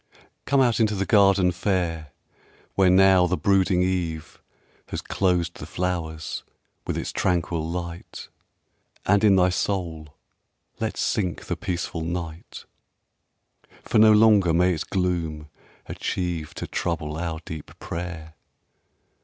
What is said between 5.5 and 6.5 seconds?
the flowers